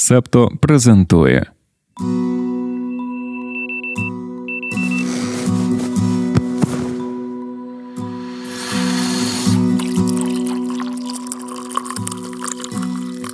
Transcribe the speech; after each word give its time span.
Септо 0.00 0.50
презентує. 0.60 1.46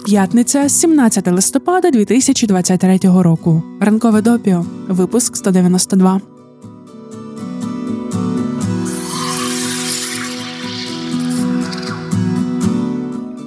П'ятниця, 0.05 0.69
17 0.69 1.29
листопада 1.29 1.91
2023 1.91 2.99
року. 3.03 3.63
Ранкове 3.81 4.23
допіо. 4.23 4.67
Випуск 4.89 5.37
192. 5.37 6.21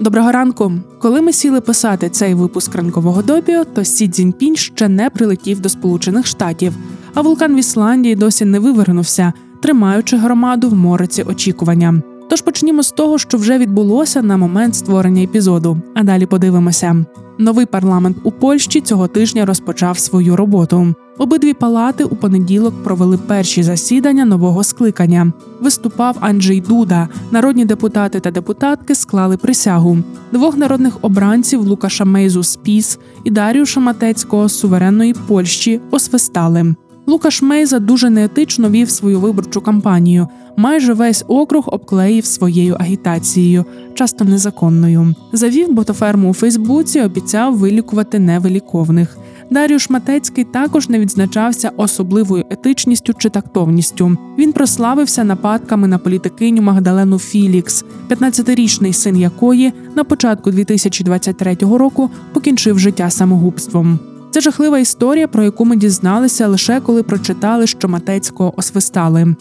Доброго 0.07 0.31
ранку. 0.31 0.71
Коли 0.99 1.21
ми 1.21 1.33
сіли 1.33 1.61
писати 1.61 2.09
цей 2.09 2.33
випуск 2.33 2.75
ранкового 2.75 3.21
допіо, 3.21 3.63
то 3.65 3.83
Сі 3.83 4.07
Цзіньпінь 4.07 4.55
ще 4.55 4.88
не 4.89 5.09
прилетів 5.09 5.59
до 5.59 5.70
Сполучених 5.70 6.27
Штатів, 6.27 6.73
а 7.13 7.21
вулкан 7.21 7.55
в 7.55 7.59
Ісландії 7.59 8.15
досі 8.15 8.45
не 8.45 8.59
вивернувся, 8.59 9.34
тримаючи 9.62 10.17
громаду 10.17 10.70
в 10.70 10.73
мороці 10.73 11.23
очікування. 11.23 12.01
Тож 12.29 12.41
почнімо 12.41 12.84
з 12.84 12.91
того, 12.91 13.17
що 13.17 13.38
вже 13.38 13.57
відбулося 13.57 14.21
на 14.21 14.38
момент 14.38 14.75
створення 14.75 15.23
епізоду. 15.23 15.81
А 15.95 16.03
далі 16.03 16.26
подивимося. 16.26 17.05
Новий 17.40 17.66
парламент 17.66 18.18
у 18.23 18.32
Польщі 18.32 18.82
цього 18.82 19.08
тижня 19.08 19.46
розпочав 19.46 20.00
свою 20.00 20.36
роботу. 20.36 20.96
Обидві 21.18 21.54
палати 21.54 22.04
у 22.04 22.16
понеділок 22.16 22.84
провели 22.84 23.18
перші 23.18 23.63
засідання 23.63 24.26
нового 24.26 24.63
скликання. 24.63 25.34
Виступав 25.62 26.18
Анджей 26.20 26.62
Дуда. 26.62 27.10
Народні 27.32 27.66
депутати 27.66 28.20
та 28.20 28.32
депутатки 28.32 28.96
склали 28.96 29.38
присягу. 29.38 29.98
Двох 30.32 30.58
народних 30.58 30.98
обранців 31.02 31.62
Лукаша 31.62 32.05
Мейзу 32.05 32.44
з 32.44 32.55
ПІС 32.55 33.00
і 33.23 33.32
Дарію 33.32 33.66
Шаматецького 33.66 34.48
з 34.48 34.60
суверенної 34.60 35.16
Польщі 35.27 35.82
освистали. 35.91 36.76
Лукаш 37.10 37.41
Мейза 37.41 37.80
дуже 37.80 38.10
неетично 38.10 38.70
вів 38.70 38.90
свою 38.90 39.20
виборчу 39.20 39.62
кампанію. 39.62 40.27
Майже 40.58 40.94
весь 40.94 41.26
округ 41.27 41.63
обклеїв 41.68 42.26
своєю 42.26 42.76
агітацією, 42.80 43.66
часто 43.94 44.26
незаконною. 44.26 45.16
Завів 45.34 45.74
ботоферму 45.74 46.30
у 46.30 46.34
Фейсбуці, 46.34 47.02
обіцяв 47.02 47.58
вилікувати 47.58 48.20
невиліковних. 48.20 49.18
Даріуш 49.50 49.90
Матецький 49.90 50.44
також 50.44 50.90
не 50.90 51.00
відзначався 51.00 51.72
особливою 51.78 52.46
етичністю 52.50 53.13
чи 53.13 53.30
тактовністю. 53.30 54.18
Він 54.38 54.54
прославився 54.54 55.24
нападками 55.24 55.88
на 55.88 55.98
політикиню 55.98 56.62
Магдалену 56.62 57.20
Філікс, 57.20 57.85
15-річний 58.10 58.94
син 58.94 59.18
якої 59.18 59.74
на 59.96 60.04
початку 60.04 60.52
2023 60.52 61.55
року 61.62 62.10
покінчив 62.34 62.80
життя 62.80 63.10
самогубством. 63.10 64.00
Це 64.38 64.41
жахлива 64.41 64.80
історія, 64.80 65.28
про 65.28 65.44
яку 65.44 65.66
ми 65.66 65.75
дізналися 65.75 66.47
лише 66.47 66.80
коли 66.80 67.03
прочитали, 67.03 67.68
що 67.68 67.88
Матецького 67.88 68.53
освистали. 68.57 69.35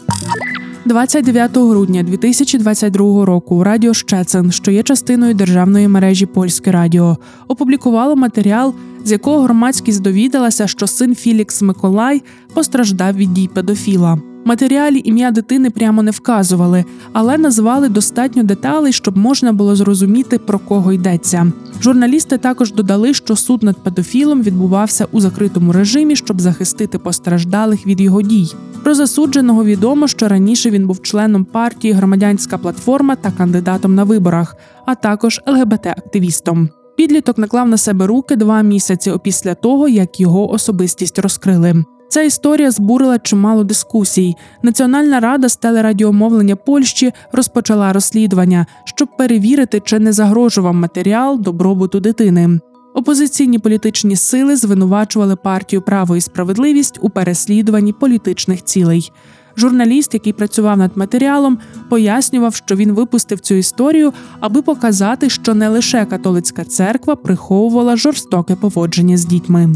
29 0.85 1.57
грудня 1.57 2.03
2022 2.03 3.25
року 3.25 3.65
Радіо 3.65 3.95
Щецин, 3.95 4.53
що 4.53 4.71
є 4.71 4.83
частиною 4.83 5.35
державної 5.35 5.89
мережі 5.89 6.27
Польське 6.27 6.73
Радіо, 6.73 7.17
опублікувало 7.49 8.17
матеріал, 8.17 8.75
з 9.05 9.13
якого 9.13 9.43
громадськість 9.43 10.03
довідалася, 10.03 10.67
що 10.67 10.87
син 10.87 11.15
Філікс 11.15 11.63
Миколай 11.63 12.23
постраждав 12.55 13.17
від 13.17 13.35
дій 13.35 13.51
педофіла 13.55 14.19
матеріалі 14.47 15.03
ім'я 15.05 15.31
дитини 15.31 15.71
прямо 15.71 16.03
не 16.03 16.11
вказували, 16.11 16.85
але 17.13 17.39
назвали 17.39 17.89
достатньо 17.89 18.43
деталей, 18.43 18.93
щоб 18.93 19.19
можна 19.19 19.53
було 19.53 19.77
зрозуміти 19.77 20.39
про 20.39 20.59
кого 20.59 20.93
йдеться. 20.93 21.53
Журналісти 21.83 22.39
також 22.39 22.73
додали, 22.73 23.15
що 23.15 23.37
суд 23.37 23.63
над 23.63 23.77
педофілом 23.77 24.43
відбувався 24.43 25.07
у 25.13 25.21
закритому 25.21 25.73
режимі, 25.73 26.17
щоб 26.17 26.41
захистити 26.41 26.99
постраждалих 26.99 27.87
від 27.87 28.01
його 28.01 28.23
дій. 28.23 28.53
Про 28.83 28.95
засудженого 28.95 29.65
відомо, 29.65 30.09
що 30.09 30.29
раніше 30.29 30.71
він 30.71 30.87
був 30.87 31.03
членом 31.03 31.45
партії 31.45 31.95
Громадянська 31.95 32.59
платформа 32.59 33.17
та 33.17 33.31
кандидатом 33.31 33.95
на 33.95 34.05
виборах, 34.05 34.57
а 34.87 34.95
також 34.95 35.41
ЛГБТ-активістом. 35.47 36.69
Підліток 36.97 37.39
наклав 37.39 37.69
на 37.69 37.77
себе 37.77 38.07
руки 38.07 38.37
два 38.37 38.63
місяці 38.63 39.11
опісля 39.11 39.55
того, 39.55 39.89
як 39.89 40.21
його 40.21 40.51
особистість 40.51 41.19
розкрили. 41.19 41.85
Ця 42.09 42.23
історія 42.23 42.71
збурила 42.71 43.19
чимало 43.19 43.65
дискусій. 43.65 44.35
Національна 44.63 45.21
рада 45.21 45.49
з 45.49 45.57
телерадіомовлення 45.57 46.57
Польщі 46.57 47.13
розпочала 47.33 47.93
розслідування, 47.93 48.67
щоб 48.85 49.17
перевірити, 49.17 49.81
чи 49.85 49.99
не 49.99 50.13
загрожував 50.13 50.75
матеріал 50.75 51.41
добробуту 51.41 52.01
дитини. 52.01 52.61
Опозиційні 52.95 53.59
політичні 53.59 54.17
сили 54.17 54.57
звинувачували 54.57 55.37
партію 55.37 55.83
право 55.83 56.17
і 56.17 56.21
справедливість 56.21 56.99
у 57.03 57.11
переслідуванні 57.11 57.93
політичних 57.93 58.65
цілей. 58.65 59.13
Журналіст, 59.57 60.15
який 60.15 60.33
працював 60.33 60.79
над 60.79 60.97
матеріалом, 60.97 61.59
пояснював, 61.89 62.55
що 62.55 62.77
він 62.77 62.93
випустив 62.93 63.41
цю 63.41 63.55
історію, 63.55 64.13
аби 64.41 64.63
показати, 64.63 65.31
що 65.31 65.55
не 65.55 65.69
лише 65.69 66.05
католицька 66.05 66.65
церква 66.65 67.17
приховувала 67.17 67.97
жорстоке 67.97 68.57
поводження 68.57 69.17
з 69.17 69.25
дітьми. 69.25 69.69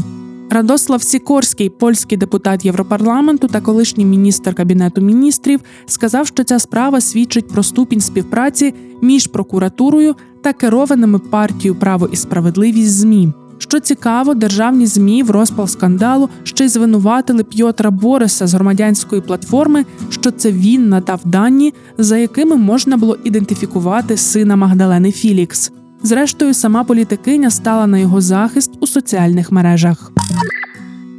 Радослав 0.53 1.03
Сікорський, 1.03 1.69
польський 1.69 2.17
депутат 2.17 2.65
Європарламенту 2.65 3.47
та 3.47 3.61
колишній 3.61 4.05
міністр 4.05 4.55
кабінету 4.55 5.01
міністрів, 5.01 5.59
сказав, 5.85 6.27
що 6.27 6.43
ця 6.43 6.59
справа 6.59 7.01
свідчить 7.01 7.47
про 7.47 7.63
ступінь 7.63 8.01
співпраці 8.01 8.73
між 9.01 9.27
прокуратурою 9.27 10.15
та 10.43 10.53
керованими 10.53 11.19
партією 11.19 11.75
право 11.75 12.09
і 12.11 12.15
справедливість 12.15 12.91
змі. 12.91 13.29
Що 13.57 13.79
цікаво, 13.79 14.33
державні 14.33 14.85
змі 14.85 15.23
в 15.23 15.31
розпал 15.31 15.67
скандалу 15.67 16.29
ще 16.43 16.65
й 16.65 16.67
звинуватили 16.67 17.43
П'єтра 17.43 17.91
Бориса 17.91 18.47
з 18.47 18.53
громадянської 18.53 19.21
платформи, 19.21 19.85
що 20.09 20.31
це 20.31 20.51
він 20.51 20.89
надав 20.89 21.19
дані, 21.25 21.73
за 21.97 22.17
якими 22.17 22.55
можна 22.55 22.97
було 22.97 23.17
ідентифікувати 23.23 24.17
сина 24.17 24.55
Магдалени 24.55 25.11
Філікс. 25.11 25.71
Зрештою, 26.03 26.53
сама 26.53 26.83
політикиня 26.83 27.49
стала 27.49 27.87
на 27.87 27.97
його 27.97 28.21
захист 28.21 28.71
у 28.79 28.87
соціальних 28.87 29.51
мережах. 29.51 30.11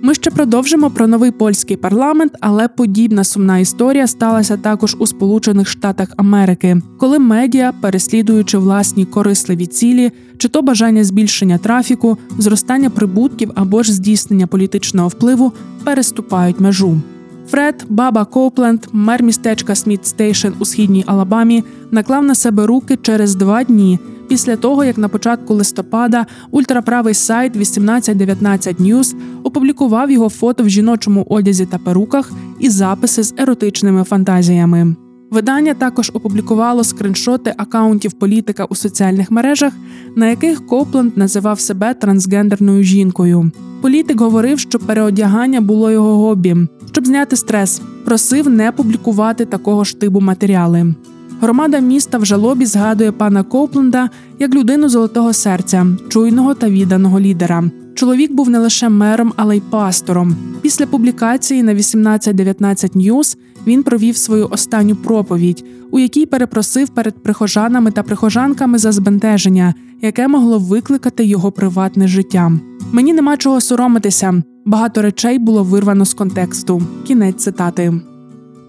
Ми 0.05 0.15
ще 0.15 0.31
продовжимо 0.31 0.91
про 0.91 1.07
новий 1.07 1.31
польський 1.31 1.77
парламент, 1.77 2.33
але 2.41 2.69
подібна 2.69 3.25
сумна 3.25 3.59
історія 3.59 4.07
сталася 4.07 4.57
також 4.57 4.97
у 4.99 5.07
Сполучених 5.07 5.69
Штатах 5.69 6.09
Америки, 6.17 6.83
коли 6.99 7.19
медіа, 7.19 7.73
переслідуючи 7.81 8.59
власні 8.59 9.05
корисливі 9.05 9.67
цілі, 9.67 10.13
чи 10.39 10.49
то 10.49 10.63
бажання 10.63 11.05
збільшення 11.05 11.59
трафіку, 11.59 12.19
зростання 12.39 12.91
прибутків 12.91 13.51
або 13.55 13.83
ж 13.83 13.93
здійснення 13.93 14.47
політичного 14.47 15.09
впливу, 15.09 15.53
переступають 15.85 16.61
межу. 16.61 17.01
Фред 17.49 17.87
Баба 17.89 18.25
Коупленд, 18.25 18.87
мер 18.93 19.23
містечка 19.23 19.75
Сміт 19.75 20.07
Стейшн 20.07 20.49
у 20.59 20.65
східній 20.65 21.05
Алабамі, 21.07 21.65
наклав 21.91 22.25
на 22.25 22.35
себе 22.35 22.67
руки 22.67 22.99
через 23.03 23.35
два 23.35 23.65
дні 23.65 23.99
після 24.29 24.57
того, 24.57 24.85
як 24.85 24.99
на 24.99 25.09
початку 25.09 25.55
листопада 25.55 26.27
ультраправий 26.51 27.15
сайт 27.15 27.53
1819 27.53 28.81
News 28.81 29.15
опублікував 29.43 30.11
його 30.11 30.29
фото 30.29 30.65
в 30.65 30.69
жіночому 30.69 31.27
одязі 31.29 31.67
та 31.67 31.79
перуках 31.79 32.33
і 32.59 32.71
записи 32.71 33.23
з 33.23 33.35
еротичними 33.39 34.05
фантазіями. 34.05 34.97
Видання 35.33 35.75
також 35.75 36.11
опублікувало 36.15 36.85
скриншоти 36.85 37.55
акаунтів 37.57 38.13
політика 38.13 38.65
у 38.65 38.75
соціальних 38.75 39.31
мережах, 39.31 39.73
на 40.17 40.29
яких 40.29 40.67
Копланд 40.67 41.17
називав 41.17 41.61
себе 41.61 41.95
трансгендерною 41.95 42.83
жінкою. 42.83 43.51
Політик 43.83 44.21
говорив, 44.21 44.59
що 44.59 44.79
переодягання 44.79 45.61
було 45.61 45.91
його 45.91 46.29
хобі. 46.29 46.57
щоб 46.91 47.07
зняти 47.07 47.37
стрес. 47.37 47.81
Просив 48.05 48.49
не 48.49 48.73
публікувати 48.73 49.45
такого 49.45 49.85
ж 49.85 50.01
типу 50.01 50.21
матеріали. 50.21 50.95
Громада 51.41 51.79
міста 51.79 52.19
в 52.19 52.25
жалобі 52.25 52.67
згадує 52.67 53.13
пана 53.13 53.43
Коупленда 53.43 54.11
як 54.39 54.55
людину 54.55 54.89
золотого 54.89 55.33
серця, 55.33 55.87
чуйного 56.09 56.55
та 56.55 56.69
відданого 56.69 57.21
лідера. 57.21 57.71
Чоловік 58.03 58.33
був 58.33 58.51
не 58.51 58.59
лише 58.59 58.89
мером, 58.89 59.33
але 59.37 59.57
й 59.57 59.61
пастором. 59.61 60.37
Після 60.63 60.87
публікації 60.87 61.63
на 61.63 61.73
1819 61.73 62.97
News 62.97 63.37
він 63.67 63.83
провів 63.83 64.17
свою 64.17 64.49
останню 64.51 64.97
проповідь, 64.97 65.65
у 65.91 65.99
якій 65.99 66.27
перепросив 66.27 66.89
перед 66.89 67.23
прихожанами 67.23 67.91
та 67.91 68.03
прихожанками 68.03 68.79
за 68.79 68.93
збентеження, 68.93 69.75
яке 70.01 70.29
могло 70.29 70.59
викликати 70.59 71.25
його 71.25 71.53
приватне 71.53 72.09
життя. 72.09 72.53
Мені 72.93 73.13
нема 73.13 73.37
чого 73.37 73.61
соромитися. 73.61 74.43
Багато 74.67 75.03
речей 75.03 75.39
було 75.39 75.63
вирвано 75.63 76.05
з 76.05 76.15
контексту. 76.15 76.83
Кінець 77.07 77.43
цитати. 77.43 77.93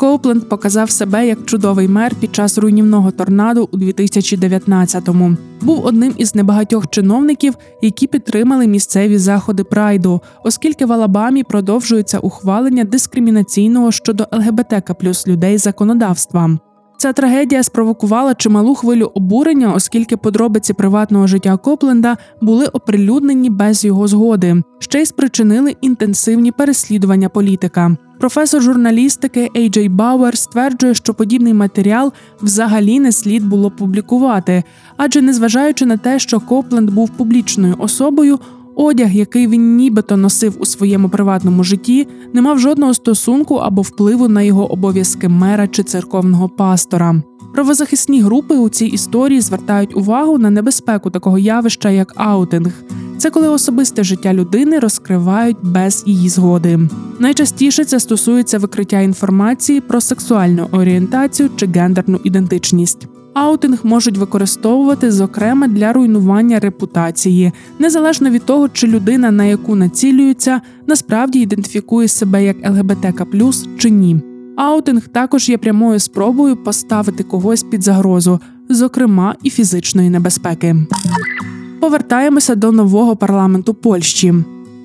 Коупленд 0.04 0.50
показав 0.50 0.92
себе 0.92 1.28
як 1.28 1.46
чудовий 1.46 1.88
мер 1.88 2.16
під 2.16 2.36
час 2.36 2.58
руйнівного 2.58 3.12
торнадо 3.12 3.70
у 3.72 3.78
2019-му. 3.78 5.38
Був 5.62 5.86
одним 5.86 6.14
із 6.18 6.36
небагатьох 6.36 6.90
чиновників, 6.90 7.54
які 7.82 8.08
підтримали 8.08 8.68
місцеві 8.68 9.18
заходи 9.18 9.64
прайду, 9.64 10.22
оскільки 10.44 10.86
в 10.86 10.92
Алабамі 10.92 11.44
продовжується 11.44 12.20
ухвалення 12.20 12.84
дискримінаційного 12.84 13.92
щодо 13.92 14.28
ЛГБТК 14.32 14.94
плюс 14.94 15.28
людей 15.28 15.58
законодавства. 15.58 16.58
Ця 16.98 17.14
трагедія 17.14 17.64
спровокувала 17.64 18.34
чималу 18.34 18.76
хвилю 18.76 19.12
обурення, 19.16 19.74
оскільки 19.74 20.18
подробиці 20.18 20.74
приватного 20.74 21.28
життя 21.28 21.58
Копленда 21.58 22.18
були 22.42 22.66
оприлюднені 22.66 23.50
без 23.50 23.86
його 23.86 24.08
згоди, 24.08 24.64
ще 24.80 25.02
й 25.02 25.06
спричинили 25.06 25.76
інтенсивні 25.82 26.52
переслідування 26.52 27.30
політика. 27.30 27.98
Професор 28.20 28.62
журналістики 28.62 29.50
Ей 29.58 29.70
Джей 29.70 29.90
Бауер 29.90 30.38
стверджує, 30.38 30.94
що 30.94 31.14
подібний 31.14 31.54
матеріал 31.54 32.14
взагалі 32.42 33.00
не 33.00 33.12
слід 33.12 33.48
було 33.48 33.72
публікувати, 33.72 34.64
адже 34.98 35.22
незважаючи 35.22 35.86
на 35.86 35.98
те, 35.98 36.20
що 36.20 36.40
Копленд 36.40 36.90
був 36.90 37.10
публічною 37.10 37.76
особою, 37.80 38.40
Одяг, 38.76 39.16
який 39.16 39.48
він 39.48 39.76
нібито 39.76 40.18
носив 40.18 40.56
у 40.60 40.66
своєму 40.66 41.10
приватному 41.10 41.64
житті, 41.64 42.08
не 42.34 42.42
мав 42.42 42.60
жодного 42.60 42.94
стосунку 42.94 43.56
або 43.56 43.82
впливу 43.82 44.28
на 44.28 44.42
його 44.42 44.72
обов'язки 44.72 45.30
мера 45.30 45.68
чи 45.68 45.84
церковного 45.84 46.50
пастора. 46.50 47.22
Правозахисні 47.54 48.22
групи 48.22 48.56
у 48.56 48.70
цій 48.70 48.86
історії 48.86 49.42
звертають 49.42 49.98
увагу 49.98 50.38
на 50.38 50.50
небезпеку 50.50 51.10
такого 51.10 51.38
явища, 51.38 51.90
як 51.90 52.14
аутинг. 52.16 52.72
Це 53.18 53.30
коли 53.30 53.48
особисте 53.48 54.04
життя 54.04 54.34
людини 54.34 54.80
розкривають 54.80 55.58
без 55.62 56.04
її 56.08 56.30
згоди. 56.30 56.80
Найчастіше 57.20 57.86
це 57.86 58.00
стосується 58.00 58.60
викриття 58.60 59.02
інформації 59.02 59.82
про 59.82 60.02
сексуальну 60.02 60.68
орієнтацію 60.72 61.50
чи 61.56 61.68
гендерну 61.68 62.20
ідентичність. 62.24 63.08
Аутинг 63.34 63.80
можуть 63.84 64.18
використовувати 64.18 65.12
зокрема 65.12 65.68
для 65.68 65.94
руйнування 65.94 66.60
репутації, 66.60 67.52
незалежно 67.80 68.30
від 68.30 68.46
того, 68.46 68.70
чи 68.70 68.88
людина, 68.88 69.32
на 69.32 69.46
яку 69.46 69.76
націлюються, 69.76 70.62
насправді 70.88 71.40
ідентифікує 71.40 72.08
себе 72.08 72.44
як 72.44 72.58
ЛГБТК 72.70 73.26
чи 73.78 73.90
ні. 73.90 74.22
Аутинг 74.58 75.08
також 75.08 75.50
є 75.50 75.58
прямою 75.58 76.00
спробою 76.00 76.56
поставити 76.56 77.24
когось 77.24 77.64
під 77.64 77.84
загрозу, 77.84 78.40
зокрема 78.70 79.36
і 79.44 79.50
фізичної 79.50 80.10
небезпеки. 80.10 80.76
Повертаємося 81.80 82.56
до 82.56 82.72
нового 82.72 83.16
парламенту 83.16 83.74
Польщі. 83.74 84.34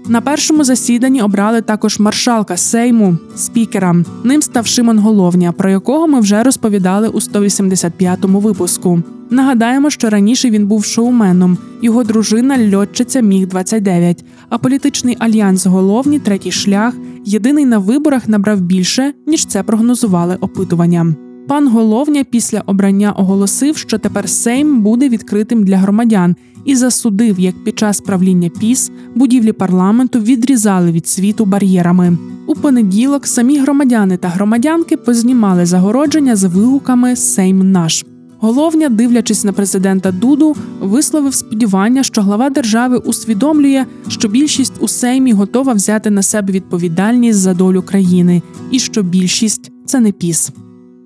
На 0.08 0.20
першому 0.20 0.64
засіданні 0.64 1.22
обрали 1.22 1.60
також 1.60 1.98
маршалка 1.98 2.56
Сейму, 2.56 3.16
спікера. 3.36 3.96
Ним 4.24 4.42
став 4.42 4.66
Шимон 4.66 4.98
Головня, 4.98 5.52
про 5.52 5.70
якого 5.70 6.06
ми 6.06 6.20
вже 6.20 6.42
розповідали 6.42 7.08
у 7.08 7.18
185-му 7.18 8.40
випуску. 8.40 9.02
Нагадаємо, 9.30 9.90
що 9.90 10.10
раніше 10.10 10.50
він 10.50 10.66
був 10.66 10.84
шоуменом, 10.84 11.58
його 11.82 12.04
дружина 12.04 12.76
льотчиця 12.76 13.20
Міг 13.20 13.46
29 13.46 14.24
А 14.48 14.58
політичний 14.58 15.16
альянс 15.18 15.66
головні 15.66 16.18
третій 16.18 16.52
шлях 16.52 16.94
єдиний 17.24 17.64
на 17.64 17.78
виборах 17.78 18.28
набрав 18.28 18.60
більше 18.60 19.12
ніж 19.26 19.46
це 19.46 19.62
прогнозували 19.62 20.36
опитування. 20.40 21.14
Пан 21.48 21.68
головня 21.68 22.24
після 22.24 22.62
обрання 22.66 23.12
оголосив, 23.12 23.76
що 23.76 23.98
тепер 23.98 24.28
Сейм 24.28 24.82
буде 24.82 25.08
відкритим 25.08 25.64
для 25.64 25.76
громадян 25.76 26.36
і 26.64 26.76
засудив, 26.76 27.40
як 27.40 27.64
під 27.64 27.78
час 27.78 28.00
правління 28.00 28.48
піс 28.60 28.90
будівлі 29.14 29.52
парламенту 29.52 30.20
відрізали 30.20 30.92
від 30.92 31.08
світу 31.08 31.44
бар'єрами. 31.44 32.18
У 32.46 32.54
понеділок 32.54 33.26
самі 33.26 33.58
громадяни 33.58 34.16
та 34.16 34.28
громадянки 34.28 34.96
познімали 34.96 35.66
загородження 35.66 36.36
з 36.36 36.44
вигуками 36.44 37.16
Сейм 37.16 37.72
наш. 37.72 38.04
Головня, 38.40 38.88
дивлячись 38.88 39.44
на 39.44 39.52
президента 39.52 40.12
Дуду, 40.12 40.56
висловив 40.80 41.34
сподівання, 41.34 42.02
що 42.02 42.22
глава 42.22 42.50
держави 42.50 42.96
усвідомлює, 42.96 43.84
що 44.08 44.28
більшість 44.28 44.72
у 44.80 44.88
Сеймі 44.88 45.32
готова 45.32 45.72
взяти 45.72 46.10
на 46.10 46.22
себе 46.22 46.52
відповідальність 46.52 47.38
за 47.38 47.54
долю 47.54 47.82
країни, 47.82 48.42
і 48.70 48.78
що 48.78 49.02
більшість 49.02 49.72
це 49.86 50.00
не 50.00 50.12
піс. 50.12 50.52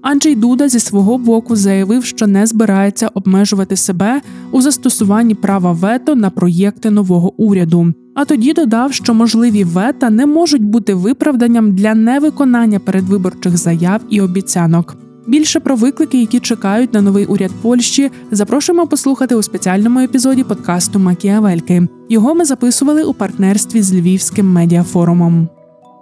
Анджей 0.03 0.37
Дуда 0.37 0.69
зі 0.69 0.81
свого 0.81 1.19
боку 1.19 1.57
заявив, 1.57 2.05
що 2.05 2.27
не 2.27 2.47
збирається 2.47 3.11
обмежувати 3.15 3.77
себе 3.77 4.21
у 4.51 4.63
застосуванні 4.63 5.35
права 5.35 5.73
вето 5.73 6.15
на 6.15 6.31
проєкти 6.31 6.91
нового 6.91 7.43
уряду. 7.43 7.95
А 8.15 8.25
тоді 8.25 8.53
додав, 8.53 8.93
що 8.93 9.15
можливі 9.15 9.65
вета 9.65 10.11
не 10.11 10.27
можуть 10.27 10.63
бути 10.63 10.95
виправданням 10.95 11.75
для 11.75 11.95
невиконання 11.95 12.79
передвиборчих 12.79 13.57
заяв 13.57 14.01
і 14.11 14.21
обіцянок. 14.21 14.97
Більше 15.27 15.61
про 15.61 15.77
виклики, 15.77 16.21
які 16.21 16.41
чекають 16.41 16.95
на 16.95 17.01
новий 17.01 17.27
уряд 17.27 17.51
Польщі, 17.63 18.11
запрошуємо 18.31 18.87
послухати 18.87 19.35
у 19.35 19.43
спеціальному 19.43 20.01
епізоді 20.01 20.45
подкасту 20.45 20.99
Макіавельки. 20.99 21.89
Його 22.09 22.35
ми 22.35 22.45
записували 22.45 23.05
у 23.05 23.15
партнерстві 23.15 23.83
з 23.83 23.95
Львівським 23.95 24.53
медіафорумом. 24.53 25.49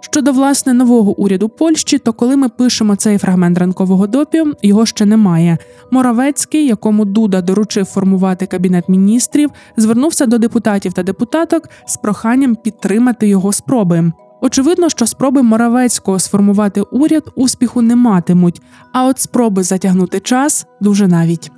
Щодо 0.01 0.31
власне 0.31 0.73
нового 0.73 1.19
уряду 1.19 1.49
Польщі, 1.49 1.97
то 1.97 2.13
коли 2.13 2.35
ми 2.35 2.49
пишемо 2.49 2.95
цей 2.95 3.17
фрагмент 3.17 3.57
ранкового 3.57 4.07
допі, 4.07 4.43
його 4.61 4.85
ще 4.85 5.05
немає. 5.05 5.57
Моравецький, 5.91 6.67
якому 6.67 7.05
Дуда 7.05 7.41
доручив 7.41 7.85
формувати 7.85 8.45
кабінет 8.45 8.89
міністрів, 8.89 9.49
звернувся 9.77 10.25
до 10.25 10.37
депутатів 10.37 10.93
та 10.93 11.03
депутаток 11.03 11.69
з 11.85 11.97
проханням 11.97 12.55
підтримати 12.55 13.27
його 13.27 13.53
спроби. 13.53 14.11
Очевидно, 14.41 14.89
що 14.89 15.07
спроби 15.07 15.41
Моравецького 15.41 16.19
сформувати 16.19 16.81
уряд 16.81 17.23
успіху 17.35 17.81
не 17.81 17.95
матимуть, 17.95 18.61
а 18.93 19.05
от 19.05 19.19
спроби 19.19 19.63
затягнути 19.63 20.19
час 20.19 20.65
дуже 20.81 21.07
навіть. 21.07 21.51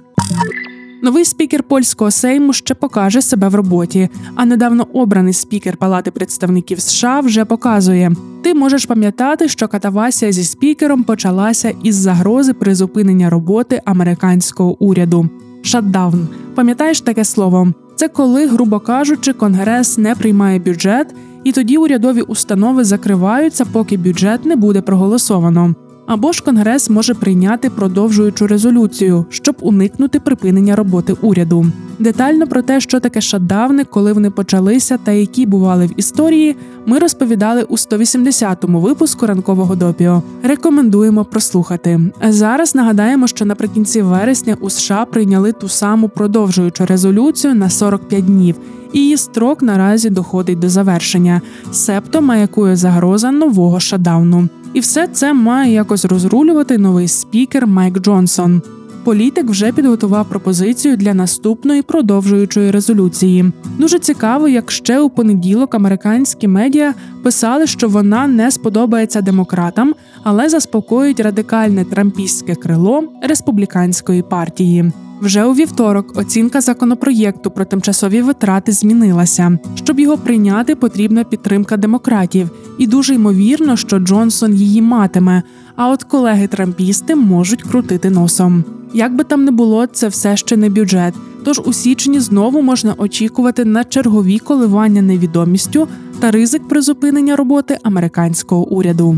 Новий 1.03 1.25
спікер 1.25 1.63
польського 1.63 2.11
сейму 2.11 2.53
ще 2.53 2.73
покаже 2.73 3.21
себе 3.21 3.47
в 3.47 3.55
роботі. 3.55 4.09
А 4.35 4.45
недавно 4.45 4.87
обраний 4.93 5.33
спікер 5.33 5.77
Палати 5.77 6.11
представників 6.11 6.79
США 6.79 7.19
вже 7.19 7.45
показує: 7.45 8.11
ти 8.43 8.53
можеш 8.53 8.85
пам'ятати, 8.85 9.47
що 9.47 9.67
катавасія 9.67 10.31
зі 10.31 10.43
спікером 10.43 11.03
почалася 11.03 11.73
із 11.83 11.95
загрози 11.95 12.53
призупинення 12.53 13.29
роботи 13.29 13.81
американського 13.85 14.83
уряду. 14.83 15.29
Шатдаун. 15.63 16.27
Пам'ятаєш 16.55 17.01
таке 17.01 17.25
слово? 17.25 17.73
Це 17.95 18.07
коли, 18.07 18.47
грубо 18.47 18.79
кажучи, 18.79 19.33
конгрес 19.33 19.97
не 19.97 20.15
приймає 20.15 20.59
бюджет, 20.59 21.15
і 21.43 21.51
тоді 21.51 21.77
урядові 21.77 22.21
установи 22.21 22.83
закриваються, 22.83 23.65
поки 23.65 23.97
бюджет 23.97 24.45
не 24.45 24.55
буде 24.55 24.81
проголосовано. 24.81 25.75
Або 26.05 26.31
ж 26.31 26.43
Конгрес 26.43 26.89
може 26.89 27.13
прийняти 27.13 27.69
продовжуючу 27.69 28.47
резолюцію, 28.47 29.25
щоб 29.29 29.55
уникнути 29.61 30.19
припинення 30.19 30.75
роботи 30.75 31.15
уряду. 31.21 31.65
Детально 31.99 32.47
про 32.47 32.61
те, 32.61 32.79
що 32.79 32.99
таке 32.99 33.21
шатдавни, 33.21 33.83
коли 33.83 34.13
вони 34.13 34.29
почалися 34.29 34.97
та 34.97 35.11
які 35.11 35.45
бували 35.45 35.85
в 35.85 35.99
історії, 35.99 36.55
ми 36.85 36.99
розповідали 36.99 37.63
у 37.63 37.75
180-му 37.75 38.79
випуску 38.79 39.25
ранкового 39.25 39.75
допіо. 39.75 40.23
Рекомендуємо 40.43 41.25
прослухати. 41.25 41.99
Зараз 42.29 42.75
нагадаємо, 42.75 43.27
що 43.27 43.45
наприкінці 43.45 44.01
вересня 44.01 44.57
у 44.61 44.69
США 44.69 45.05
прийняли 45.05 45.51
ту 45.51 45.69
саму 45.69 46.09
продовжуючу 46.09 46.85
резолюцію 46.85 47.55
на 47.55 47.69
45 47.69 48.25
днів. 48.25 48.55
І 48.93 48.99
її 48.99 49.17
строк 49.17 49.61
наразі 49.61 50.09
доходить 50.09 50.59
до 50.59 50.69
завершення, 50.69 51.41
себто 51.71 52.21
маякує 52.21 52.75
загроза 52.75 53.31
нового 53.31 53.79
шатдауну. 53.79 54.49
І 54.73 54.79
все 54.79 55.07
це 55.07 55.33
має 55.33 55.73
якось 55.73 56.05
розрулювати 56.05 56.77
новий 56.77 57.07
спікер 57.07 57.67
Майк 57.67 57.99
Джонсон. 57.99 58.61
Політик 59.03 59.49
вже 59.49 59.71
підготував 59.71 60.29
пропозицію 60.29 60.97
для 60.97 61.13
наступної 61.13 61.81
продовжуючої 61.81 62.71
резолюції. 62.71 63.51
Дуже 63.77 63.99
цікаво, 63.99 64.47
як 64.47 64.71
ще 64.71 64.99
у 64.99 65.09
понеділок 65.09 65.75
американські 65.75 66.47
медіа 66.47 66.93
писали, 67.23 67.67
що 67.67 67.89
вона 67.89 68.27
не 68.27 68.51
сподобається 68.51 69.21
демократам, 69.21 69.93
але 70.23 70.49
заспокоїть 70.49 71.19
радикальне 71.19 71.85
трампістське 71.85 72.55
крило 72.55 73.03
республіканської 73.21 74.21
партії. 74.21 74.91
Вже 75.21 75.45
у 75.45 75.53
вівторок 75.53 76.17
оцінка 76.17 76.61
законопроєкту 76.61 77.51
про 77.51 77.65
тимчасові 77.65 78.21
витрати 78.21 78.71
змінилася. 78.71 79.57
Щоб 79.75 79.99
його 79.99 80.17
прийняти, 80.17 80.75
потрібна 80.75 81.23
підтримка 81.23 81.77
демократів, 81.77 82.49
і 82.77 82.87
дуже 82.87 83.15
ймовірно, 83.15 83.77
що 83.77 83.99
Джонсон 83.99 84.53
її 84.53 84.81
матиме. 84.81 85.43
А 85.75 85.89
от 85.89 86.03
колеги 86.03 86.47
трампісти 86.47 87.15
можуть 87.15 87.63
крутити 87.63 88.09
носом. 88.09 88.63
Як 88.93 89.15
би 89.15 89.23
там 89.23 89.45
не 89.45 89.51
було, 89.51 89.87
це 89.87 90.07
все 90.07 90.37
ще 90.37 90.57
не 90.57 90.69
бюджет. 90.69 91.13
Тож 91.43 91.61
у 91.65 91.73
січні 91.73 92.19
знову 92.19 92.61
можна 92.61 92.95
очікувати 92.97 93.65
на 93.65 93.83
чергові 93.83 94.39
коливання 94.39 95.01
невідомістю 95.01 95.87
та 96.19 96.31
ризик 96.31 96.67
призупинення 96.67 97.35
роботи 97.35 97.77
американського 97.83 98.67
уряду. 98.67 99.17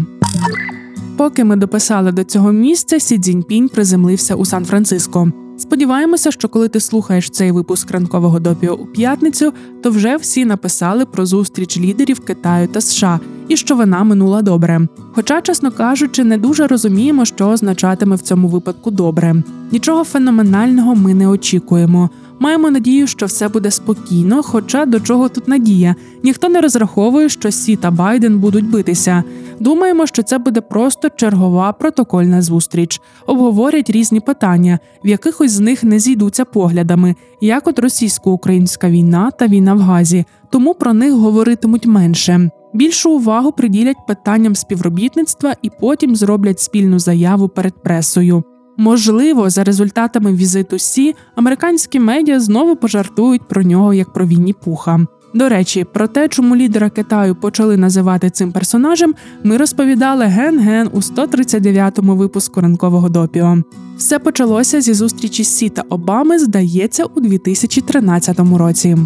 Поки 1.17 1.43
ми 1.43 1.55
дописали 1.55 2.11
до 2.11 2.23
цього 2.23 2.51
місця, 2.51 2.99
Сі 2.99 3.19
Цзіньпінь 3.19 3.69
приземлився 3.69 4.35
у 4.35 4.45
Сан-Франциско. 4.45 5.31
Сподіваємося, 5.57 6.31
що 6.31 6.49
коли 6.49 6.67
ти 6.67 6.79
слухаєш 6.79 7.29
цей 7.29 7.51
випуск 7.51 7.91
ранкового 7.91 8.39
допіо 8.39 8.73
у 8.73 8.85
п'ятницю, 8.85 9.53
то 9.83 9.89
вже 9.89 10.15
всі 10.17 10.45
написали 10.45 11.05
про 11.05 11.25
зустріч 11.25 11.77
лідерів 11.77 12.19
Китаю 12.19 12.67
та 12.67 12.81
США 12.81 13.19
і 13.47 13.57
що 13.57 13.75
вона 13.75 14.03
минула 14.03 14.41
добре. 14.41 14.87
Хоча, 15.13 15.41
чесно 15.41 15.71
кажучи, 15.71 16.23
не 16.23 16.37
дуже 16.37 16.67
розуміємо, 16.67 17.25
що 17.25 17.47
означатиме 17.47 18.15
в 18.15 18.21
цьому 18.21 18.47
випадку 18.47 18.91
добре. 18.91 19.35
Нічого 19.71 20.03
феноменального 20.03 20.95
ми 20.95 21.13
не 21.13 21.27
очікуємо. 21.27 22.09
Маємо 22.39 22.71
надію, 22.71 23.07
що 23.07 23.25
все 23.25 23.47
буде 23.47 23.71
спокійно. 23.71 24.43
Хоча 24.43 24.85
до 24.85 24.99
чого 24.99 25.29
тут 25.29 25.47
надія? 25.47 25.95
Ніхто 26.23 26.49
не 26.49 26.61
розраховує, 26.61 27.29
що 27.29 27.51
Сі 27.51 27.75
та 27.75 27.91
Байден 27.91 28.39
будуть 28.39 28.69
битися. 28.69 29.23
Думаємо, 29.59 30.07
що 30.07 30.23
це 30.23 30.37
буде 30.37 30.61
просто 30.61 31.09
чергова 31.15 31.73
протокольна 31.73 32.41
зустріч. 32.41 33.01
Обговорять 33.27 33.89
різні 33.89 34.19
питання, 34.19 34.79
в 35.03 35.07
якихось 35.07 35.51
з 35.51 35.59
них 35.59 35.83
не 35.83 35.99
зійдуться 35.99 36.45
поглядами, 36.45 37.15
як 37.41 37.67
от 37.67 37.79
російсько-українська 37.79 38.89
війна 38.89 39.31
та 39.31 39.47
війна 39.47 39.73
в 39.73 39.79
Газі, 39.79 40.25
тому 40.49 40.73
про 40.73 40.93
них 40.93 41.13
говоритимуть 41.13 41.85
менше. 41.85 42.49
Більшу 42.73 43.11
увагу 43.11 43.51
приділять 43.51 44.07
питанням 44.07 44.55
співробітництва 44.55 45.55
і 45.61 45.69
потім 45.79 46.15
зроблять 46.15 46.59
спільну 46.59 46.99
заяву 46.99 47.47
перед 47.47 47.83
пресою. 47.83 48.43
Можливо, 48.77 49.49
за 49.49 49.63
результатами 49.63 50.33
візиту 50.33 50.79
Сі 50.79 51.15
американські 51.35 51.99
медіа 51.99 52.39
знову 52.39 52.75
пожартують 52.75 53.47
про 53.47 53.63
нього 53.63 53.93
як 53.93 54.13
про 54.13 54.25
Вінні 54.27 54.53
Пуха. 54.53 55.07
До 55.35 55.49
речі, 55.49 55.85
про 55.93 56.07
те, 56.07 56.27
чому 56.27 56.55
лідера 56.55 56.89
Китаю 56.89 57.35
почали 57.35 57.77
називати 57.77 58.29
цим 58.29 58.51
персонажем, 58.51 59.15
ми 59.43 59.57
розповідали 59.57 60.25
ген-ген 60.25 60.89
у 60.93 60.99
139-му 60.99 62.15
випуску 62.15 62.61
ранкового 62.61 63.09
допіо. 63.09 63.57
Все 63.97 64.19
почалося 64.19 64.81
зі 64.81 64.93
зустрічі 64.93 65.43
Сі 65.43 65.69
та 65.69 65.83
Обами, 65.89 66.39
здається, 66.39 67.05
у 67.05 67.19
2013 67.19 68.39
році. 68.39 68.97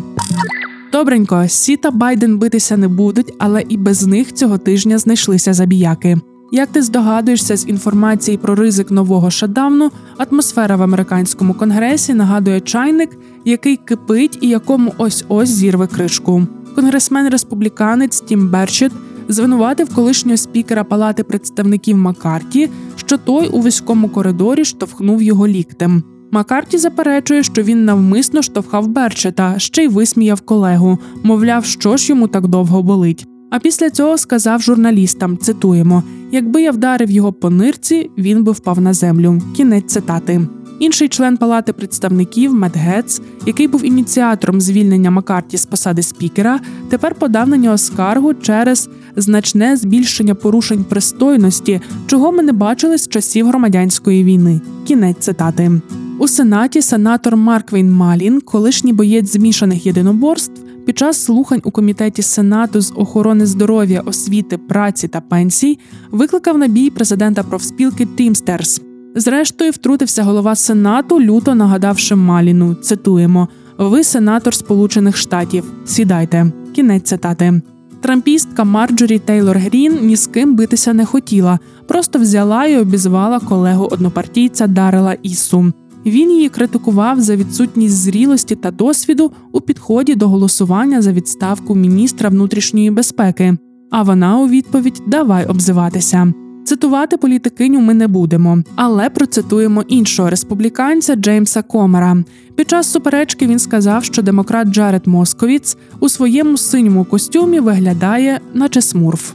Добренько, 0.91 1.47
Сі 1.47 1.77
та 1.77 1.91
Байден 1.91 2.37
битися 2.37 2.77
не 2.77 2.87
будуть, 2.87 3.33
але 3.37 3.63
і 3.69 3.77
без 3.77 4.07
них 4.07 4.33
цього 4.33 4.57
тижня 4.57 4.97
знайшлися 4.97 5.53
забіяки. 5.53 6.17
Як 6.51 6.69
ти 6.69 6.81
здогадуєшся 6.81 7.55
з 7.57 7.67
інформації 7.67 8.37
про 8.37 8.55
ризик 8.55 8.91
нового 8.91 9.31
шатдауну, 9.31 9.91
атмосфера 10.17 10.75
в 10.75 10.81
американському 10.81 11.53
конгресі 11.53 12.13
нагадує 12.13 12.61
чайник, 12.61 13.17
який 13.45 13.77
кипить 13.77 14.37
і 14.41 14.47
якому 14.47 14.93
ось 14.97 15.25
ось 15.27 15.49
зірве 15.49 15.87
кришку. 15.87 16.47
Конгресмен 16.75 17.29
республіканець 17.29 18.21
Тім 18.21 18.49
Берчет 18.49 18.91
звинуватив 19.27 19.95
колишнього 19.95 20.37
спікера 20.37 20.83
Палати 20.83 21.23
представників 21.23 21.97
Маккарті, 21.97 22.69
що 22.95 23.17
той 23.17 23.47
у 23.47 23.61
вузькому 23.61 24.09
коридорі 24.09 24.65
штовхнув 24.65 25.21
його 25.21 25.47
ліктем. 25.47 26.03
Маккарті 26.31 26.77
заперечує, 26.77 27.43
що 27.43 27.63
він 27.63 27.85
навмисно 27.85 28.41
штовхав 28.41 28.87
Берчета, 28.87 29.59
ще 29.59 29.83
й 29.83 29.87
висміяв 29.87 30.41
колегу, 30.41 30.99
мовляв, 31.23 31.65
що 31.65 31.97
ж 31.97 32.09
йому 32.09 32.27
так 32.27 32.47
довго 32.47 32.83
болить. 32.83 33.25
А 33.51 33.59
після 33.59 33.89
цього 33.89 34.17
сказав 34.17 34.61
журналістам: 34.61 35.37
цитуємо: 35.37 36.03
якби 36.31 36.61
я 36.61 36.71
вдарив 36.71 37.11
його 37.11 37.33
по 37.33 37.49
нирці, 37.49 38.11
він 38.17 38.43
би 38.43 38.51
впав 38.51 38.81
на 38.81 38.93
землю. 38.93 39.41
Кінець 39.55 39.93
цитати. 39.93 40.47
Інший 40.79 41.07
член 41.07 41.37
палати 41.37 41.73
представників 41.73 42.53
Мет 42.53 42.77
Гетц, 42.77 43.21
який 43.45 43.67
був 43.67 43.85
ініціатором 43.85 44.61
звільнення 44.61 45.11
Маккарті 45.11 45.57
з 45.57 45.65
посади 45.65 46.01
спікера, 46.01 46.59
тепер 46.89 47.15
подав 47.15 47.47
на 47.49 47.57
нього 47.57 47.77
скаргу 47.77 48.33
через 48.33 48.89
значне 49.15 49.77
збільшення 49.77 50.35
порушень 50.35 50.83
пристойності, 50.83 51.81
чого 52.07 52.31
ми 52.31 52.43
не 52.43 52.51
бачили 52.51 52.97
з 52.97 53.07
часів 53.07 53.47
громадянської 53.47 54.23
війни. 54.23 54.61
Кінець 54.87 55.17
цитати. 55.19 55.71
У 56.19 56.27
сенаті 56.27 56.81
сенатор 56.81 57.35
Марквін 57.35 57.91
Малін, 57.91 58.41
колишній 58.41 58.93
боєць 58.93 59.33
змішаних 59.33 59.85
єдиноборств, 59.85 60.61
під 60.89 60.97
час 60.97 61.23
слухань 61.23 61.61
у 61.63 61.71
комітеті 61.71 62.21
Сенату 62.21 62.81
з 62.81 62.93
охорони 62.95 63.45
здоров'я, 63.45 64.01
освіти, 64.05 64.57
праці 64.57 65.07
та 65.07 65.21
пенсій 65.21 65.79
викликав 66.11 66.57
на 66.57 66.67
бій 66.67 66.89
президента 66.89 67.43
профспілки 67.43 68.05
Тімстерс. 68.05 68.81
Зрештою, 69.15 69.71
втрутився 69.71 70.23
голова 70.23 70.55
Сенату, 70.55 71.21
люто 71.21 71.55
нагадавши 71.55 72.15
Маліну. 72.15 72.75
Цитуємо: 72.75 73.47
Ви 73.77 74.03
сенатор 74.03 74.53
Сполучених 74.53 75.17
Штатів. 75.17 75.63
Сідайте. 75.85 76.51
Кінець 76.75 77.03
цитати. 77.03 77.61
Трампістка 78.01 78.63
Марджорі 78.63 79.19
Тейлор 79.19 79.57
Грін 79.57 79.99
ні 80.01 80.15
з 80.15 80.27
ким 80.27 80.55
битися 80.55 80.93
не 80.93 81.05
хотіла, 81.05 81.59
просто 81.87 82.19
взяла 82.19 82.65
і 82.65 82.77
обізвала 82.77 83.39
колегу 83.39 83.87
однопартійця 83.91 84.67
Дарела 84.67 85.13
Ісу. 85.13 85.73
Він 86.05 86.31
її 86.31 86.49
критикував 86.49 87.21
за 87.21 87.35
відсутність 87.35 87.95
зрілості 87.95 88.55
та 88.55 88.71
досвіду 88.71 89.31
у 89.51 89.61
підході 89.61 90.15
до 90.15 90.29
голосування 90.29 91.01
за 91.01 91.11
відставку 91.11 91.75
міністра 91.75 92.29
внутрішньої 92.29 92.91
безпеки. 92.91 93.57
А 93.91 94.03
вона 94.03 94.39
у 94.39 94.47
відповідь 94.47 95.01
давай 95.07 95.45
обзиватися. 95.45 96.33
Цитувати 96.69 97.17
політикиню 97.17 97.79
ми 97.79 97.93
не 97.93 98.07
будемо, 98.07 98.63
але 98.75 99.09
процитуємо 99.09 99.83
іншого 99.87 100.29
республіканця 100.29 101.15
Джеймса 101.15 101.61
Комера. 101.61 102.23
Під 102.55 102.69
час 102.69 102.91
суперечки 102.91 103.47
він 103.47 103.59
сказав, 103.59 104.03
що 104.03 104.21
демократ 104.21 104.67
Джаред 104.67 105.07
Московіц 105.07 105.77
у 105.99 106.09
своєму 106.09 106.57
синьому 106.57 107.05
костюмі 107.05 107.59
виглядає, 107.59 108.39
наче 108.53 108.81
смурф. 108.81 109.33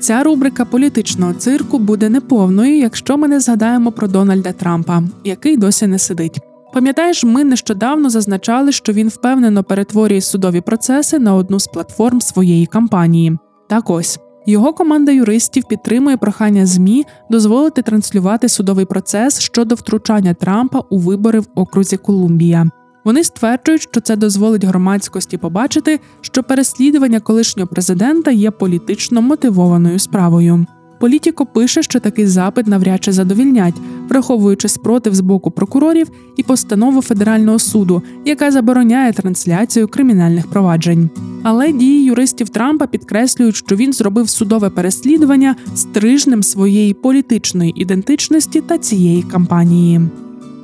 Ця 0.00 0.22
рубрика 0.22 0.64
політичного 0.64 1.34
цирку 1.34 1.78
буде 1.78 2.08
неповною, 2.08 2.78
якщо 2.78 3.16
ми 3.18 3.28
не 3.28 3.40
згадаємо 3.40 3.92
про 3.92 4.08
Дональда 4.08 4.52
Трампа, 4.52 5.02
який 5.24 5.56
досі 5.56 5.86
не 5.86 5.98
сидить. 5.98 6.40
Пам'ятаєш, 6.74 7.24
ми 7.24 7.44
нещодавно 7.44 8.10
зазначали, 8.10 8.72
що 8.72 8.92
він 8.92 9.08
впевнено 9.08 9.64
перетворює 9.64 10.20
судові 10.20 10.60
процеси 10.60 11.18
на 11.18 11.34
одну 11.34 11.60
з 11.60 11.66
платформ 11.66 12.20
своєї 12.20 12.66
кампанії. 12.66 13.38
Так 13.68 13.90
ось 13.90 14.18
його 14.46 14.72
команда 14.72 15.12
юристів 15.12 15.64
підтримує 15.68 16.16
прохання 16.16 16.66
змі 16.66 17.04
дозволити 17.30 17.82
транслювати 17.82 18.48
судовий 18.48 18.84
процес 18.84 19.40
щодо 19.40 19.74
втручання 19.74 20.34
Трампа 20.34 20.80
у 20.90 20.98
вибори 20.98 21.40
в 21.40 21.46
окрузі 21.54 21.96
Колумбія. 21.96 22.70
Вони 23.04 23.24
стверджують, 23.24 23.82
що 23.82 24.00
це 24.00 24.16
дозволить 24.16 24.64
громадськості 24.64 25.38
побачити, 25.38 26.00
що 26.20 26.42
переслідування 26.42 27.20
колишнього 27.20 27.66
президента 27.66 28.30
є 28.30 28.50
політично 28.50 29.22
мотивованою 29.22 29.98
справою. 29.98 30.66
Політіко 31.00 31.46
пише, 31.46 31.82
що 31.82 32.00
такий 32.00 32.26
запит 32.26 32.66
навряд 32.66 33.04
чи 33.04 33.12
задовільнять, 33.12 33.74
враховуючи 34.08 34.68
спротив 34.68 35.14
з 35.14 35.20
боку 35.20 35.50
прокурорів 35.50 36.06
і 36.36 36.42
постанову 36.42 37.02
федерального 37.02 37.58
суду, 37.58 38.02
яка 38.24 38.50
забороняє 38.50 39.12
трансляцію 39.12 39.88
кримінальних 39.88 40.46
проваджень. 40.46 41.10
Але 41.42 41.72
дії 41.72 42.04
юристів 42.04 42.48
Трампа 42.48 42.86
підкреслюють, 42.86 43.56
що 43.56 43.76
він 43.76 43.92
зробив 43.92 44.28
судове 44.28 44.70
переслідування 44.70 45.56
стрижнем 45.74 46.42
своєї 46.42 46.94
політичної 46.94 47.82
ідентичності 47.82 48.60
та 48.60 48.78
цієї 48.78 49.22
кампанії. 49.22 50.00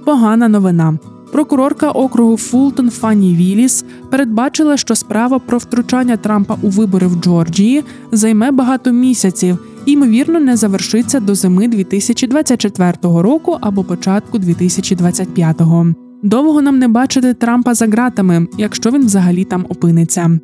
Погана 0.04 0.48
новина. 0.48 0.98
Прокурорка 1.34 1.90
округу 1.90 2.36
Фултон 2.36 2.90
Фанні 2.90 3.34
Віліс 3.34 3.84
передбачила, 4.10 4.76
що 4.76 4.94
справа 4.94 5.38
про 5.38 5.58
втручання 5.58 6.16
Трампа 6.16 6.56
у 6.62 6.68
вибори 6.68 7.06
в 7.06 7.22
Джорджії 7.22 7.84
займе 8.12 8.50
багато 8.50 8.92
місяців 8.92 9.58
і, 9.86 9.92
ймовірно, 9.92 10.40
не 10.40 10.56
завершиться 10.56 11.20
до 11.20 11.34
зими 11.34 11.68
2024 11.68 12.92
року 13.02 13.58
або 13.60 13.84
початку 13.84 14.38
2025-го. 14.38 15.86
Довго 16.22 16.62
нам 16.62 16.78
не 16.78 16.88
бачити 16.88 17.34
Трампа 17.34 17.74
за 17.74 17.86
ґратами, 17.86 18.46
якщо 18.58 18.90
він 18.90 19.06
взагалі 19.06 19.44
там 19.44 19.66
опиниться. 19.68 20.38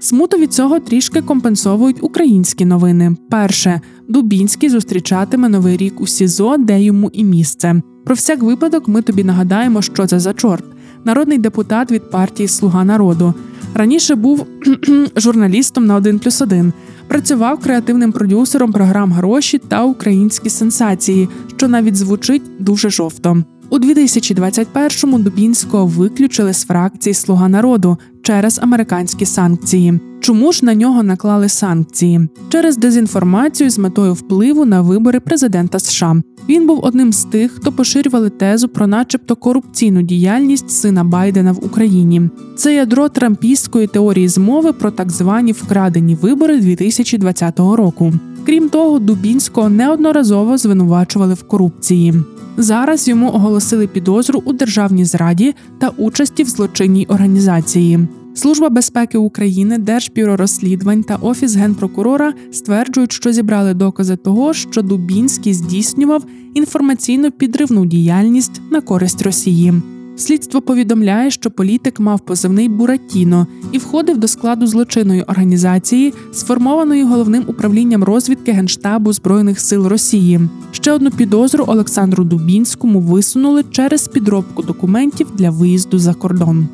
Смуту 0.00 0.36
від 0.36 0.52
цього 0.52 0.80
трішки 0.80 1.22
компенсовують 1.22 2.02
українські 2.02 2.64
новини. 2.64 3.16
Перше, 3.30 3.80
Дубінський 4.08 4.68
зустрічатиме 4.68 5.48
новий 5.48 5.76
рік 5.76 6.00
у 6.00 6.06
СІЗО, 6.06 6.56
де 6.56 6.82
йому 6.82 7.10
і 7.12 7.24
місце. 7.24 7.82
Про 8.04 8.14
всяк 8.14 8.42
випадок 8.42 8.88
ми 8.88 9.02
тобі 9.02 9.24
нагадаємо, 9.24 9.82
що 9.82 10.06
це 10.06 10.18
за 10.18 10.32
чорт. 10.32 10.64
Народний 11.04 11.38
депутат 11.38 11.92
від 11.92 12.10
партії 12.10 12.48
Слуга 12.48 12.84
народу. 12.84 13.34
Раніше 13.74 14.14
був 14.14 14.46
журналістом 15.16 15.86
на 15.86 16.00
плюс 16.00 16.42
1+,1. 16.42 16.72
Працював 17.08 17.60
креативним 17.60 18.12
продюсером 18.12 18.72
програм 18.72 19.12
Гроші 19.12 19.58
та 19.58 19.84
Українські 19.84 20.50
сенсації, 20.50 21.28
що 21.56 21.68
навіть 21.68 21.96
звучить 21.96 22.42
дуже 22.58 22.90
жовто. 22.90 23.42
У 23.70 23.78
2021-му 23.78 25.18
Дубінського 25.18 25.86
виключили 25.86 26.52
з 26.52 26.64
фракції 26.64 27.14
Слуга 27.14 27.48
народу 27.48 27.98
через 28.22 28.58
американські 28.58 29.26
санкції. 29.26 30.00
Чому 30.24 30.52
ж 30.52 30.64
на 30.64 30.74
нього 30.74 31.02
наклали 31.02 31.48
санкції 31.48 32.28
через 32.48 32.76
дезінформацію 32.76 33.70
з 33.70 33.78
метою 33.78 34.12
впливу 34.12 34.64
на 34.64 34.80
вибори 34.80 35.20
президента 35.20 35.78
США? 35.78 36.16
Він 36.48 36.66
був 36.66 36.84
одним 36.84 37.12
з 37.12 37.24
тих, 37.24 37.52
хто 37.52 37.72
поширювали 37.72 38.30
тезу 38.30 38.68
про, 38.68 38.86
начебто, 38.86 39.36
корупційну 39.36 40.02
діяльність 40.02 40.70
сина 40.70 41.04
Байдена 41.04 41.52
в 41.52 41.64
Україні. 41.64 42.30
Це 42.56 42.74
ядро 42.74 43.08
трампістської 43.08 43.86
теорії 43.86 44.28
змови 44.28 44.72
про 44.72 44.90
так 44.90 45.10
звані 45.10 45.52
вкрадені 45.52 46.14
вибори 46.14 46.60
2020 46.60 47.58
року. 47.58 48.12
Крім 48.46 48.68
того, 48.68 48.98
Дубінського 48.98 49.68
неодноразово 49.68 50.58
звинувачували 50.58 51.34
в 51.34 51.42
корупції. 51.42 52.14
Зараз 52.56 53.08
йому 53.08 53.28
оголосили 53.28 53.86
підозру 53.86 54.42
у 54.44 54.52
державній 54.52 55.04
зраді 55.04 55.54
та 55.78 55.88
участі 55.88 56.42
в 56.42 56.48
злочинній 56.48 57.06
організації. 57.06 58.08
Служба 58.34 58.68
безпеки 58.68 59.18
України, 59.18 59.78
Держбюро 59.78 60.36
розслідувань 60.36 61.02
та 61.02 61.16
офіс 61.16 61.56
генпрокурора 61.56 62.32
стверджують, 62.52 63.12
що 63.12 63.32
зібрали 63.32 63.74
докази 63.74 64.16
того, 64.16 64.54
що 64.54 64.82
Дубінський 64.82 65.54
здійснював 65.54 66.24
інформаційно 66.54 67.30
підривну 67.30 67.86
діяльність 67.86 68.60
на 68.70 68.80
користь 68.80 69.22
Росії. 69.22 69.72
Слідство 70.16 70.60
повідомляє, 70.60 71.30
що 71.30 71.50
політик 71.50 72.00
мав 72.00 72.20
позивний 72.20 72.68
Буратіно 72.68 73.46
і 73.72 73.78
входив 73.78 74.18
до 74.18 74.28
складу 74.28 74.66
злочинної 74.66 75.22
організації, 75.22 76.14
сформованої 76.32 77.04
головним 77.04 77.44
управлінням 77.46 78.04
розвідки 78.04 78.52
Генштабу 78.52 79.12
Збройних 79.12 79.60
сил 79.60 79.86
Росії. 79.86 80.40
Ще 80.72 80.92
одну 80.92 81.10
підозру 81.10 81.64
Олександру 81.68 82.24
Дубінському 82.24 83.00
висунули 83.00 83.64
через 83.70 84.08
підробку 84.08 84.62
документів 84.62 85.26
для 85.34 85.50
виїзду 85.50 85.98
за 85.98 86.14
кордон. 86.14 86.68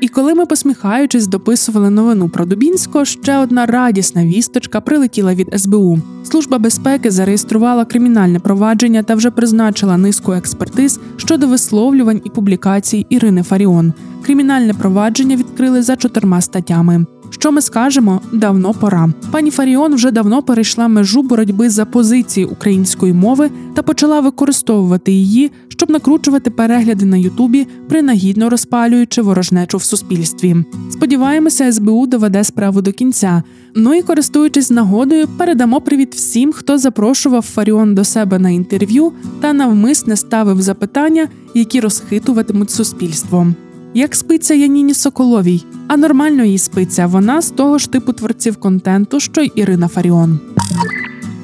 І 0.00 0.08
коли 0.08 0.34
ми, 0.34 0.46
посміхаючись, 0.46 1.26
дописували 1.26 1.90
новину 1.90 2.28
про 2.28 2.44
Дубінського, 2.44 3.04
ще 3.04 3.38
одна 3.38 3.66
радісна 3.66 4.24
вісточка 4.24 4.80
прилетіла 4.80 5.34
від 5.34 5.60
СБУ. 5.60 5.98
Служба 6.24 6.58
безпеки 6.58 7.10
зареєструвала 7.10 7.84
кримінальне 7.84 8.38
провадження 8.38 9.02
та 9.02 9.14
вже 9.14 9.30
призначила 9.30 9.96
низку 9.96 10.32
експертиз 10.32 11.00
щодо 11.16 11.46
висловлювань 11.46 12.20
і 12.24 12.30
публікацій 12.30 13.06
Ірини 13.08 13.42
Фаріон. 13.42 13.92
Кримінальне 14.22 14.74
провадження 14.74 15.36
відкрили 15.36 15.82
за 15.82 15.96
чотирма 15.96 16.40
статтями. 16.40 17.06
Що 17.30 17.52
ми 17.52 17.60
скажемо? 17.60 18.20
Давно 18.32 18.74
пора. 18.74 19.08
Пані 19.30 19.50
Фаріон 19.50 19.94
вже 19.94 20.10
давно 20.10 20.42
перейшла 20.42 20.88
межу 20.88 21.22
боротьби 21.22 21.70
за 21.70 21.84
позиції 21.84 22.46
української 22.46 23.12
мови 23.12 23.50
та 23.74 23.82
почала 23.82 24.20
використовувати 24.20 25.12
її, 25.12 25.50
щоб 25.68 25.90
накручувати 25.90 26.50
перегляди 26.50 27.04
на 27.04 27.16
Ютубі, 27.16 27.66
принагідно 27.88 28.50
розпалюючи 28.50 29.22
ворожнечу 29.22 29.76
в 29.76 29.82
суспільстві. 29.82 30.56
Сподіваємося, 30.90 31.72
СБУ 31.72 32.06
доведе 32.06 32.44
справу 32.44 32.82
до 32.82 32.92
кінця. 32.92 33.42
Ну 33.74 33.94
і 33.94 34.02
користуючись 34.02 34.70
нагодою, 34.70 35.28
передамо 35.38 35.80
привіт 35.80 36.14
всім, 36.14 36.52
хто 36.52 36.78
запрошував 36.78 37.42
Фаріон 37.42 37.94
до 37.94 38.04
себе 38.04 38.38
на 38.38 38.50
інтерв'ю 38.50 39.12
та 39.40 39.52
навмисне 39.52 40.16
ставив 40.16 40.62
запитання, 40.62 41.28
які 41.54 41.80
розхитуватимуть 41.80 42.70
суспільство. 42.70 43.46
Як 43.94 44.14
спиться 44.14 44.54
Яніні 44.54 44.94
Соколовій, 44.94 45.64
а 45.88 45.96
нормально 45.96 46.44
їй 46.44 46.58
спиться. 46.58 47.06
Вона 47.06 47.42
з 47.42 47.50
того 47.50 47.78
ж 47.78 47.90
типу 47.90 48.12
творців 48.12 48.56
контенту, 48.56 49.20
що 49.20 49.40
й 49.40 49.52
Ірина 49.54 49.88
Фаріон. 49.88 50.40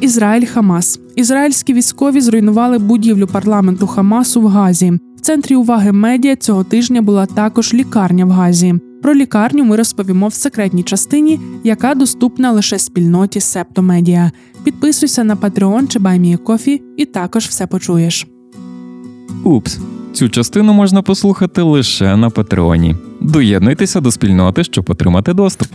Ізраїль 0.00 0.47
Хамас. 0.47 1.00
Ізраїльські 1.15 1.75
військові 1.75 2.21
зруйнували 2.21 2.79
будівлю 2.79 3.26
парламенту 3.26 3.87
Хамасу 3.87 4.41
в 4.41 4.47
Газі. 4.47 4.93
В 5.17 5.21
центрі 5.21 5.57
уваги 5.57 5.93
медіа 5.93 6.37
цього 6.37 6.65
тижня 6.65 7.03
була 7.03 7.26
також 7.26 7.75
лікарня 7.75 8.25
в 8.25 8.31
Газі. 8.31 8.75
Про 9.03 9.15
лікарню 9.15 9.65
ми 9.65 9.76
розповімо 9.76 10.29
в 10.29 10.35
секретній 10.35 10.83
частині, 10.83 11.41
яка 11.65 11.95
доступна 11.95 12.53
лише 12.53 12.79
спільноті 12.79 13.41
Септомедіа. 13.41 14.31
Підписуйся 14.65 15.25
на 15.25 15.37
Patreon 15.37 15.88
чи 15.88 15.99
BuyMeACoffee 15.99 16.81
і 16.97 17.05
також 17.05 17.47
все 17.47 17.67
почуєш. 17.67 18.26
Упс. 19.45 19.79
Цю 20.17 20.29
частину 20.29 20.73
можна 20.73 21.03
послухати 21.03 21.63
лише 21.63 22.17
на 22.17 22.31
Патреоні. 22.31 22.97
Доєднуйтеся 23.21 24.01
до 24.01 24.11
спільноти, 24.11 24.65
щоб 24.65 24.91
отримати 24.91 25.35
доступ. 25.35 25.69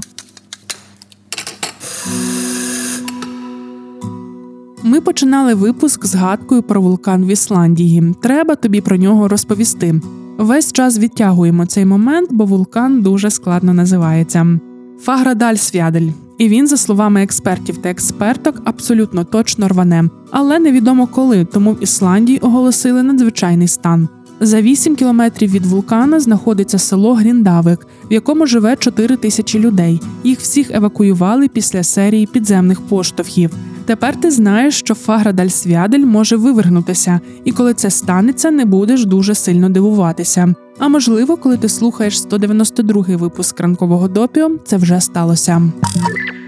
Ми 4.84 5.02
починали 5.02 5.54
випуск 5.54 6.06
згадкою 6.06 6.64
про 6.64 6.82
вулкан 6.82 7.26
в 7.26 7.28
Ісландії. 7.28 8.14
Треба 8.22 8.56
тобі 8.56 8.82
про 8.82 8.98
нього 8.98 9.28
розповісти. 9.28 10.02
Весь 10.38 10.74
час 10.74 11.00
відтягуємо 11.00 11.66
цей 11.66 11.86
момент, 11.86 12.30
бо 12.32 12.46
вулкан 12.46 13.02
дуже 13.02 13.30
складно 13.30 13.74
називається. 13.74 14.60
Фаградальсвядель. 15.02 16.10
І 16.38 16.48
він, 16.48 16.68
за 16.68 16.78
словами 16.78 17.24
експертів 17.24 17.78
та 17.78 17.90
експерток, 17.90 18.62
абсолютно 18.66 19.24
точно 19.24 19.68
рване, 19.68 20.10
але 20.32 20.60
невідомо 20.60 21.08
коли, 21.08 21.46
тому 21.46 21.74
в 21.74 21.84
Ісландії 21.84 22.40
оголосили 22.40 23.04
надзвичайний 23.04 23.68
стан. 23.68 24.08
За 24.44 24.62
8 24.62 24.96
кілометрів 24.96 25.52
від 25.52 25.66
вулкана 25.66 26.20
знаходиться 26.20 26.80
село 26.80 27.14
Гріндавик, 27.14 27.88
в 28.10 28.14
якому 28.14 28.46
живе 28.46 28.76
4 28.76 29.18
тисячі 29.18 29.60
людей. 29.60 30.02
Їх 30.24 30.40
всіх 30.40 30.72
евакуювали 30.72 31.48
після 31.48 31.84
серії 31.84 32.26
підземних 32.26 32.82
поштовхів. 32.82 33.52
Тепер 33.92 34.16
ти 34.16 34.32
знаєш, 34.32 34.80
що 34.80 34.94
Фаградаль-Свядель 34.94 36.06
може 36.06 36.36
вивергнутися, 36.36 37.20
і 37.46 37.52
коли 37.52 37.74
це 37.74 37.90
станеться, 37.90 38.52
не 38.52 38.66
будеш 38.66 39.06
дуже 39.06 39.36
сильно 39.36 39.70
дивуватися. 39.70 40.56
А 40.80 40.88
можливо, 40.88 41.38
коли 41.38 41.58
ти 41.58 41.70
слухаєш 41.70 42.22
192-й 42.22 43.16
випуск 43.16 43.60
ранкового 43.60 44.08
допіо, 44.08 44.52
це 44.66 44.78
вже 44.78 45.02
сталося. 45.02 45.62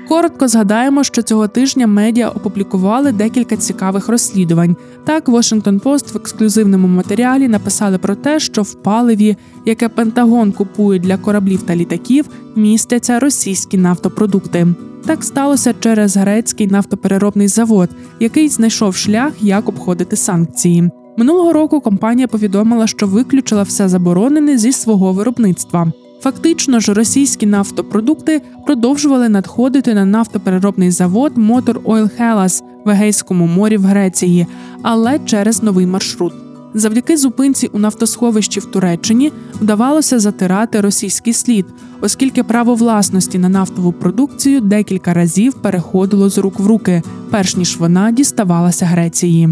Коротко 0.08 0.48
згадаємо, 0.48 1.04
що 1.04 1.22
цього 1.22 1.48
тижня 1.48 1.88
медіа 1.88 2.30
опублікували 2.30 3.12
декілька 3.12 3.58
цікавих 3.58 4.10
розслідувань. 4.10 4.76
Так, 5.06 5.30
Washington 5.30 5.82
Post 5.82 6.14
в 6.14 6.18
ексклюзивному 6.18 6.88
матеріалі 6.88 7.48
написали 7.48 7.98
про 7.98 8.16
те, 8.16 8.40
що 8.40 8.62
в 8.62 8.74
паливі, 8.74 9.38
яке 9.66 9.90
Пентагон 9.90 10.52
купує 10.52 11.00
для 11.00 11.18
кораблів 11.18 11.62
та 11.62 11.76
літаків, 11.76 12.26
містяться 12.56 13.20
російські 13.20 13.78
нафтопродукти. 13.78 14.68
Так 15.06 15.24
сталося 15.24 15.74
через 15.80 16.18
грецький 16.18 16.68
нафтопереробний 16.68 17.48
завод, 17.48 17.90
який 18.20 18.50
знайшов 18.50 18.96
шлях, 18.96 19.34
як 19.42 19.70
обходити 19.70 20.16
санкції. 20.16 20.90
Минулого 21.18 21.54
року 21.54 21.82
компанія 21.82 22.28
повідомила, 22.28 22.88
що 22.88 23.08
виключила 23.08 23.64
все 23.64 23.90
заборонене 23.90 24.58
зі 24.58 24.72
свого 24.72 25.14
виробництва. 25.14 25.92
Фактично 26.22 26.80
ж, 26.80 26.94
російські 26.94 27.46
нафтопродукти 27.46 28.42
продовжували 28.66 29.30
надходити 29.30 29.94
на 29.94 30.06
нафтопереробний 30.06 30.92
завод 30.92 31.38
Motor 31.38 31.84
Oil 31.84 32.10
Hellas 32.20 32.64
в 32.86 32.90
Егейському 32.90 33.48
морі 33.48 33.78
в 33.78 33.84
Греції, 33.84 34.48
але 34.82 35.20
через 35.20 35.64
новий 35.64 35.86
маршрут. 35.86 36.43
Завдяки 36.74 37.18
зупинці 37.18 37.68
у 37.68 37.80
нафтосховищі 37.80 38.60
в 38.60 38.66
Туреччині 38.66 39.32
вдавалося 39.62 40.20
затирати 40.20 40.82
російський 40.82 41.34
слід, 41.34 41.66
оскільки 42.02 42.44
право 42.44 42.76
власності 42.76 43.40
на 43.40 43.50
нафтову 43.50 43.92
продукцію 43.92 44.62
декілька 44.62 45.14
разів 45.14 45.54
переходило 45.54 46.30
з 46.30 46.38
рук 46.38 46.60
в 46.60 46.68
руки, 46.68 47.02
перш 47.32 47.56
ніж 47.56 47.78
вона 47.78 48.12
діставалася 48.12 48.86
Греції. 48.86 49.50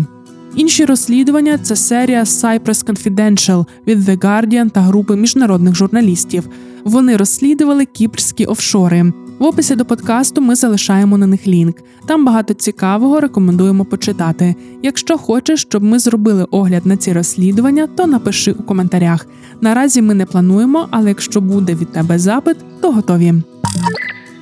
Інші 0.56 0.86
розслідування 0.86 1.58
це 1.58 1.76
серія 1.76 2.24
Cyprus 2.24 2.86
Confidential 2.86 3.66
від 3.88 4.10
The 4.10 4.18
Guardian 4.18 4.70
та 4.70 4.82
групи 4.82 5.16
міжнародних 5.16 5.76
журналістів. 5.76 6.50
Вони 6.84 7.18
розслідували 7.18 7.86
кіпрські 7.86 8.46
офшори. 8.46 9.14
В 9.40 9.44
описі 9.44 9.76
до 9.76 9.86
подкасту 9.86 10.42
ми 10.42 10.56
залишаємо 10.56 11.18
на 11.18 11.28
них 11.28 11.48
лінк. 11.48 11.78
Там 12.06 12.26
багато 12.26 12.54
цікавого 12.54 13.20
рекомендуємо 13.20 13.86
почитати. 13.86 14.56
Якщо 14.84 15.18
хочеш, 15.18 15.62
щоб 15.62 15.84
ми 15.84 16.00
зробили 16.00 16.48
огляд 16.52 16.86
на 16.86 16.98
ці 16.98 17.14
розслідування, 17.14 17.88
то 17.96 18.08
напиши 18.08 18.52
у 18.52 18.64
коментарях. 18.64 19.28
Наразі 19.62 20.02
ми 20.02 20.14
не 20.14 20.26
плануємо, 20.26 20.88
але 20.92 21.10
якщо 21.10 21.42
буде 21.42 21.76
від 21.76 21.92
тебе 21.92 22.20
запит, 22.20 22.58
то 22.82 22.92
готові. 22.92 23.34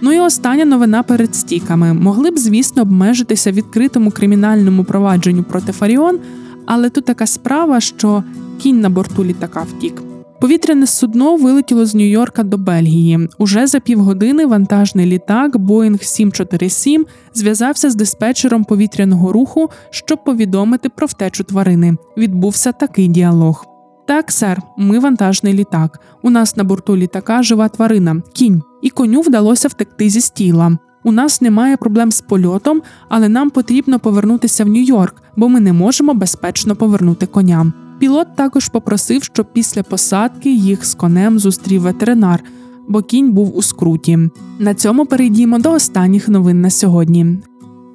Ну 0.01 0.13
і 0.13 0.19
остання 0.19 0.65
новина 0.65 1.03
перед 1.03 1.35
стіками. 1.35 1.93
Могли 1.93 2.31
б, 2.31 2.37
звісно, 2.37 2.81
обмежитися 2.81 3.51
відкритому 3.51 4.11
кримінальному 4.11 4.83
провадженню 4.83 5.43
проти 5.43 5.71
Фаріон, 5.71 6.19
але 6.65 6.89
тут 6.89 7.05
така 7.05 7.27
справа, 7.27 7.79
що 7.79 8.23
кінь 8.61 8.81
на 8.81 8.89
борту 8.89 9.23
літака 9.23 9.61
втік. 9.61 10.08
Повітряне 10.41 10.87
судно 10.87 11.35
вилетіло 11.35 11.85
з 11.85 11.95
Нью-Йорка 11.95 12.43
до 12.43 12.57
Бельгії. 12.57 13.29
Уже 13.37 13.67
за 13.67 13.79
півгодини 13.79 14.45
вантажний 14.45 15.05
літак 15.05 15.55
Boeing 15.55 16.03
747 16.03 17.05
зв'язався 17.33 17.89
з 17.89 17.95
диспетчером 17.95 18.63
повітряного 18.63 19.33
руху, 19.33 19.69
щоб 19.89 20.23
повідомити 20.23 20.89
про 20.89 21.07
втечу 21.07 21.43
тварини. 21.43 21.97
Відбувся 22.17 22.71
такий 22.71 23.07
діалог. 23.07 23.65
Так, 24.07 24.31
сер, 24.31 24.61
ми 24.77 24.99
вантажний 24.99 25.53
літак. 25.53 25.99
У 26.21 26.29
нас 26.29 26.57
на 26.57 26.63
борту 26.63 26.97
літака 26.97 27.43
жива 27.43 27.69
тварина, 27.69 28.21
кінь, 28.33 28.61
і 28.81 28.89
коню 28.89 29.21
вдалося 29.21 29.67
втекти 29.67 30.09
зі 30.09 30.21
стіла. 30.21 30.77
У 31.03 31.11
нас 31.11 31.41
немає 31.41 31.77
проблем 31.77 32.11
з 32.11 32.21
польотом, 32.21 32.81
але 33.09 33.29
нам 33.29 33.49
потрібно 33.49 33.99
повернутися 33.99 34.63
в 34.63 34.67
Нью-Йорк, 34.67 35.13
бо 35.35 35.49
ми 35.49 35.59
не 35.59 35.73
можемо 35.73 36.13
безпечно 36.13 36.75
повернути 36.75 37.25
коня. 37.25 37.73
Пілот 37.99 38.35
також 38.35 38.69
попросив, 38.69 39.23
щоб 39.23 39.53
після 39.53 39.83
посадки 39.83 40.55
їх 40.55 40.85
з 40.85 40.95
конем 40.95 41.39
зустрів 41.39 41.81
ветеринар, 41.81 42.43
бо 42.87 43.01
кінь 43.01 43.31
був 43.31 43.57
у 43.57 43.61
скруті. 43.61 44.19
На 44.59 44.73
цьому 44.73 45.05
перейдімо 45.05 45.59
до 45.59 45.71
останніх 45.71 46.29
новин 46.29 46.61
на 46.61 46.69
сьогодні. 46.69 47.39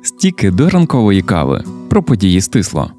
Стіки 0.02 0.50
до 0.50 0.70
ранкової 0.70 1.22
кави 1.22 1.64
про 1.88 2.02
події 2.02 2.40
стисло. 2.40 2.90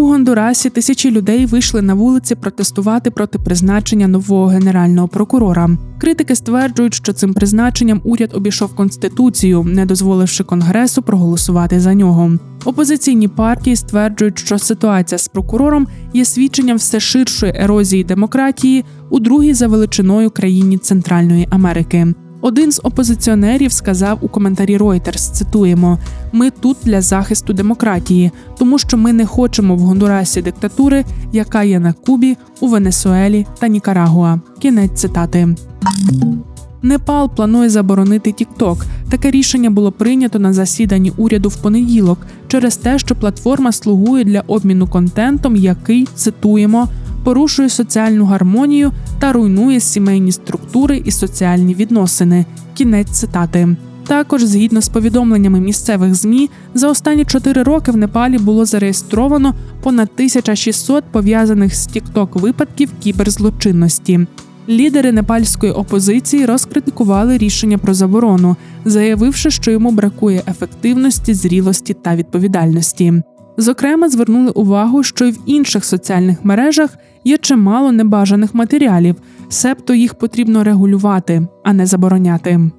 У 0.00 0.06
Гондурасі 0.06 0.70
тисячі 0.70 1.10
людей 1.10 1.46
вийшли 1.46 1.82
на 1.82 1.94
вулиці 1.94 2.34
протестувати 2.34 3.10
проти 3.10 3.38
призначення 3.38 4.08
нового 4.08 4.46
генерального 4.46 5.08
прокурора. 5.08 5.70
Критики 5.98 6.36
стверджують, 6.36 6.94
що 6.94 7.12
цим 7.12 7.34
призначенням 7.34 8.00
уряд 8.04 8.30
обійшов 8.34 8.74
конституцію, 8.74 9.64
не 9.64 9.86
дозволивши 9.86 10.44
конгресу 10.44 11.02
проголосувати 11.02 11.80
за 11.80 11.94
нього. 11.94 12.32
Опозиційні 12.64 13.28
партії 13.28 13.76
стверджують, 13.76 14.38
що 14.38 14.58
ситуація 14.58 15.18
з 15.18 15.28
прокурором 15.28 15.86
є 16.14 16.24
свідченням 16.24 16.76
все 16.76 17.00
ширшої 17.00 17.52
ерозії 17.56 18.04
демократії 18.04 18.84
у 19.10 19.20
другій 19.20 19.54
за 19.54 19.66
величиною 19.66 20.30
країні 20.30 20.78
Центральної 20.78 21.48
Америки. 21.50 22.14
Один 22.40 22.72
з 22.72 22.80
опозиціонерів 22.84 23.72
сказав 23.72 24.18
у 24.20 24.28
коментарі 24.28 24.78
Reuters, 24.78 25.32
цитуємо: 25.32 25.98
ми 26.32 26.50
тут 26.50 26.76
для 26.84 27.00
захисту 27.00 27.52
демократії, 27.52 28.30
тому 28.58 28.78
що 28.78 28.96
ми 28.96 29.12
не 29.12 29.26
хочемо 29.26 29.76
в 29.76 29.78
Гондурасі 29.78 30.42
диктатури, 30.42 31.04
яка 31.32 31.62
є 31.62 31.80
на 31.80 31.92
Кубі, 31.92 32.36
у 32.60 32.68
Венесуелі 32.68 33.46
та 33.58 33.68
Нікарагуа. 33.68 34.38
Кінець 34.58 35.00
цитати. 35.00 35.54
Непал 36.82 37.30
планує 37.30 37.68
заборонити 37.68 38.30
TikTok. 38.30 38.82
Таке 39.10 39.30
рішення 39.30 39.70
було 39.70 39.92
прийнято 39.92 40.38
на 40.38 40.52
засіданні 40.52 41.12
уряду 41.16 41.48
в 41.48 41.56
понеділок 41.56 42.18
через 42.48 42.76
те, 42.76 42.98
що 42.98 43.14
платформа 43.14 43.72
слугує 43.72 44.24
для 44.24 44.40
обміну 44.40 44.86
контентом, 44.86 45.56
який 45.56 46.08
цитуємо 46.14 46.88
порушує 47.24 47.68
соціальну 47.68 48.24
гармонію 48.24 48.92
та 49.18 49.32
руйнує 49.32 49.80
сімейні 49.80 50.32
структури 50.32 51.02
і 51.04 51.10
соціальні 51.10 51.74
відносини. 51.74 52.46
Кінець 52.74 53.10
цитати. 53.10 53.76
Також, 54.06 54.44
згідно 54.44 54.80
з 54.80 54.88
повідомленнями 54.88 55.60
місцевих 55.60 56.14
змі, 56.14 56.50
за 56.74 56.88
останні 56.88 57.24
чотири 57.24 57.62
роки 57.62 57.92
в 57.92 57.96
Непалі 57.96 58.38
було 58.38 58.64
зареєстровано 58.64 59.54
понад 59.82 60.08
1600 60.14 61.04
пов'язаних 61.04 61.74
з 61.74 61.88
TikTok 61.88 62.40
випадків 62.40 62.90
кіберзлочинності. 63.00 64.26
Лідери 64.68 65.12
непальської 65.12 65.72
опозиції 65.72 66.46
розкритикували 66.46 67.38
рішення 67.38 67.78
про 67.78 67.94
заборону, 67.94 68.56
заявивши, 68.84 69.50
що 69.50 69.70
йому 69.70 69.90
бракує 69.90 70.42
ефективності, 70.48 71.34
зрілості 71.34 71.94
та 71.94 72.16
відповідальності. 72.16 73.22
Зокрема, 73.60 74.08
звернули 74.08 74.50
увагу, 74.50 75.02
що 75.02 75.24
й 75.24 75.30
в 75.30 75.38
інших 75.46 75.84
соціальних 75.84 76.44
мережах 76.44 76.90
є 77.24 77.38
чимало 77.38 77.92
небажаних 77.92 78.54
матеріалів, 78.54 79.16
себто 79.48 79.94
їх 79.94 80.14
потрібно 80.14 80.64
регулювати, 80.64 81.46
а 81.64 81.72
не 81.72 81.86
забороняти. 81.86 82.70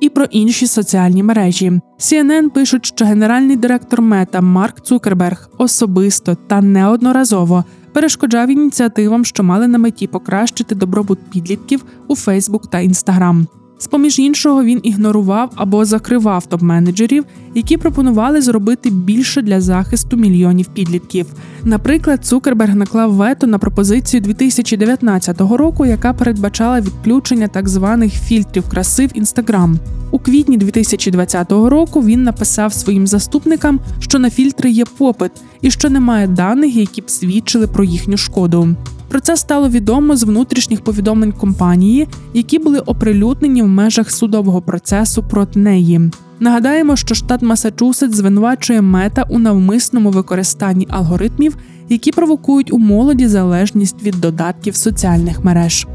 І 0.00 0.08
про 0.08 0.24
інші 0.24 0.66
соціальні 0.66 1.22
мережі 1.22 1.80
CNN 1.98 2.48
пишуть, 2.48 2.86
що 2.86 3.04
генеральний 3.04 3.56
директор 3.56 4.02
Мета 4.02 4.40
Марк 4.40 4.80
Цукерберг 4.80 5.50
особисто 5.58 6.34
та 6.34 6.60
неодноразово 6.60 7.64
перешкоджав 7.92 8.50
ініціативам, 8.50 9.24
що 9.24 9.42
мали 9.42 9.68
на 9.68 9.78
меті 9.78 10.06
покращити 10.06 10.74
добробут 10.74 11.18
підлітків 11.30 11.84
у 12.08 12.16
Фейсбук 12.16 12.70
та 12.70 12.80
Інстаграм. 12.80 13.46
З 13.78 13.86
поміж 13.86 14.18
іншого, 14.18 14.64
він 14.64 14.80
ігнорував 14.82 15.50
або 15.54 15.84
закривав 15.84 16.46
топ-менеджерів, 16.50 17.24
які 17.54 17.76
пропонували 17.76 18.42
зробити 18.42 18.90
більше 18.90 19.42
для 19.42 19.60
захисту 19.60 20.16
мільйонів 20.16 20.66
підлітків. 20.66 21.26
Наприклад, 21.64 22.24
Цукерберг 22.24 22.74
наклав 22.74 23.12
вето 23.12 23.46
на 23.46 23.58
пропозицію 23.58 24.20
2019 24.20 25.40
року, 25.40 25.86
яка 25.86 26.12
передбачала 26.12 26.80
відключення 26.80 27.48
так 27.48 27.68
званих 27.68 28.12
фільтрів 28.12 28.68
краси 28.68 29.06
в 29.06 29.10
Інстаграм. 29.14 29.78
У 30.10 30.18
квітні 30.18 30.56
2020 30.56 31.52
року 31.52 32.02
він 32.02 32.22
написав 32.22 32.72
своїм 32.72 33.06
заступникам, 33.06 33.80
що 33.98 34.18
на 34.18 34.30
фільтри 34.30 34.70
є 34.70 34.84
попит 34.84 35.32
і 35.60 35.70
що 35.70 35.90
немає 35.90 36.26
даних, 36.26 36.76
які 36.76 37.00
б 37.00 37.10
свідчили 37.10 37.66
про 37.66 37.84
їхню 37.84 38.16
шкоду. 38.16 38.76
Про 39.14 39.20
це 39.20 39.36
стало 39.36 39.68
відомо 39.68 40.16
з 40.16 40.22
внутрішніх 40.22 40.80
повідомлень 40.80 41.32
компанії, 41.32 42.08
які 42.34 42.58
були 42.58 42.78
оприлюднені 42.78 43.62
в 43.62 43.68
межах 43.68 44.10
судового 44.10 44.62
процесу 44.62 45.22
проти 45.22 45.58
неї. 45.58 46.10
Нагадаємо, 46.40 46.96
що 46.96 47.14
штат 47.14 47.42
Масачусетс 47.42 48.16
звинувачує 48.16 48.82
мета 48.82 49.26
у 49.30 49.38
навмисному 49.38 50.10
використанні 50.10 50.86
алгоритмів, 50.90 51.56
які 51.88 52.12
провокують 52.12 52.72
у 52.72 52.78
молоді 52.78 53.26
залежність 53.26 54.02
від 54.02 54.20
додатків 54.20 54.76
соціальних 54.76 55.44
мереж. 55.44 55.86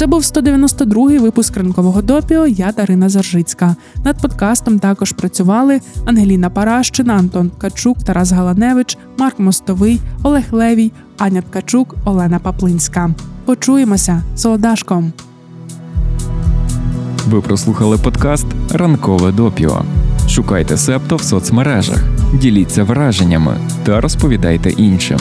Це 0.00 0.06
був 0.06 0.22
192-й 0.22 1.18
випуск 1.18 1.56
ранкового 1.56 2.02
допіо. 2.02 2.46
Я 2.46 2.72
Дарина 2.72 3.08
Заржицька. 3.08 3.76
Над 4.04 4.22
подкастом 4.22 4.78
також 4.78 5.12
працювали 5.12 5.80
Ангеліна 6.04 6.50
Паращина, 6.50 7.14
Антон 7.14 7.50
Ткачук, 7.50 8.02
Тарас 8.02 8.32
Галаневич, 8.32 8.98
Марк 9.18 9.38
Мостовий, 9.38 10.00
Олег 10.22 10.44
Левій, 10.50 10.92
Аня 11.18 11.42
Ткачук, 11.42 11.94
Олена 12.04 12.38
Паплинська. 12.38 13.10
Почуємося 13.44 14.22
солодашком. 14.36 15.12
Ви 17.26 17.40
прослухали 17.40 17.98
подкаст 17.98 18.46
Ранкове 18.70 19.32
допіо. 19.32 19.82
Шукайте 20.28 20.76
септо 20.76 21.16
в 21.16 21.22
соцмережах, 21.22 21.98
діліться 22.34 22.84
враженнями 22.84 23.56
та 23.84 24.00
розповідайте 24.00 24.70
іншим. 24.70 25.18